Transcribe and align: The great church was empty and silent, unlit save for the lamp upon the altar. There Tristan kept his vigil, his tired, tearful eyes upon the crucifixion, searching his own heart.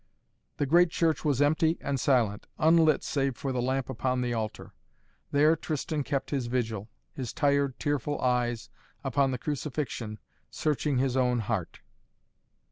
The 0.57 0.65
great 0.65 0.89
church 0.89 1.23
was 1.23 1.43
empty 1.43 1.77
and 1.79 1.99
silent, 1.99 2.47
unlit 2.57 3.03
save 3.03 3.37
for 3.37 3.51
the 3.51 3.61
lamp 3.61 3.87
upon 3.87 4.21
the 4.21 4.33
altar. 4.33 4.73
There 5.29 5.55
Tristan 5.55 6.01
kept 6.03 6.31
his 6.31 6.47
vigil, 6.47 6.89
his 7.13 7.31
tired, 7.31 7.79
tearful 7.79 8.19
eyes 8.19 8.71
upon 9.03 9.29
the 9.29 9.37
crucifixion, 9.37 10.17
searching 10.49 10.97
his 10.97 11.15
own 11.15 11.37
heart. 11.41 11.81